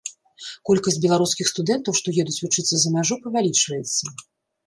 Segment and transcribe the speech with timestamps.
[0.67, 4.03] Колькасць беларускіх студэнтаў, што едуць вучыцца за мяжу, павялічваецца.